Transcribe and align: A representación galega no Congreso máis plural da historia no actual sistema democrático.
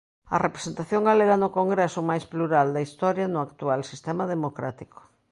A 0.35 0.37
representación 0.45 1.01
galega 1.09 1.35
no 1.43 1.53
Congreso 1.59 2.01
máis 2.09 2.23
plural 2.31 2.67
da 2.71 2.85
historia 2.87 3.31
no 3.33 3.39
actual 3.47 3.81
sistema 3.91 4.23
democrático. 4.33 4.99